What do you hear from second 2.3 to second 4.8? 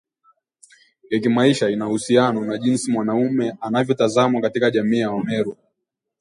na jinsi mwanamume anavyotazamwa katika